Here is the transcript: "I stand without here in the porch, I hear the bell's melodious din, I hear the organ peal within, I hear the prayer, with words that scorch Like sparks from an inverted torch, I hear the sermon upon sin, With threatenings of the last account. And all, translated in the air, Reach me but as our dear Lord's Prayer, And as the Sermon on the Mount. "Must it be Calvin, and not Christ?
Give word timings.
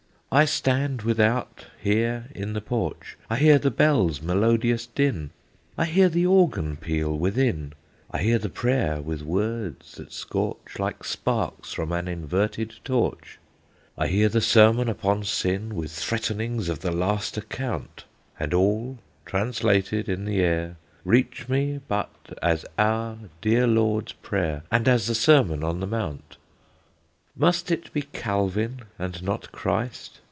"I 0.33 0.45
stand 0.45 1.01
without 1.01 1.65
here 1.77 2.29
in 2.33 2.53
the 2.53 2.61
porch, 2.61 3.17
I 3.29 3.35
hear 3.35 3.59
the 3.59 3.69
bell's 3.69 4.21
melodious 4.21 4.85
din, 4.85 5.31
I 5.77 5.83
hear 5.83 6.07
the 6.07 6.25
organ 6.25 6.77
peal 6.77 7.17
within, 7.17 7.73
I 8.09 8.19
hear 8.19 8.39
the 8.39 8.47
prayer, 8.47 9.01
with 9.01 9.23
words 9.23 9.95
that 9.95 10.13
scorch 10.13 10.79
Like 10.79 11.03
sparks 11.03 11.73
from 11.73 11.91
an 11.91 12.07
inverted 12.07 12.75
torch, 12.85 13.39
I 13.97 14.07
hear 14.07 14.29
the 14.29 14.39
sermon 14.39 14.87
upon 14.87 15.25
sin, 15.25 15.75
With 15.75 15.91
threatenings 15.91 16.69
of 16.69 16.79
the 16.79 16.91
last 16.93 17.35
account. 17.35 18.05
And 18.39 18.53
all, 18.53 18.99
translated 19.25 20.07
in 20.07 20.23
the 20.23 20.39
air, 20.39 20.77
Reach 21.03 21.49
me 21.49 21.81
but 21.89 22.09
as 22.41 22.63
our 22.77 23.17
dear 23.41 23.67
Lord's 23.67 24.13
Prayer, 24.13 24.63
And 24.71 24.87
as 24.87 25.07
the 25.07 25.13
Sermon 25.15 25.61
on 25.61 25.81
the 25.81 25.87
Mount. 25.87 26.37
"Must 27.35 27.69
it 27.71 27.91
be 27.93 28.01
Calvin, 28.03 28.81
and 28.99 29.21
not 29.23 29.51
Christ? 29.53 30.19